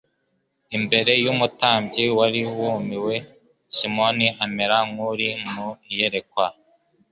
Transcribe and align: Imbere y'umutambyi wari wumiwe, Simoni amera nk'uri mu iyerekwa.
Imbere 0.77 1.11
y'umutambyi 1.23 2.03
wari 2.17 2.41
wumiwe, 2.57 3.15
Simoni 3.77 4.27
amera 4.43 4.77
nk'uri 4.89 5.29
mu 5.51 5.67
iyerekwa. 5.89 6.45